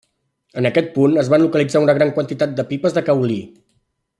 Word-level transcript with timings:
En 0.61 0.67
aquest 0.69 0.87
punt 0.95 1.13
es 1.23 1.29
van 1.33 1.45
localitzar 1.45 1.81
una 1.85 1.97
gran 1.99 2.15
quantitat 2.17 2.59
de 2.61 2.67
pipes 2.73 2.97
de 2.97 3.05
caolí. 3.11 3.41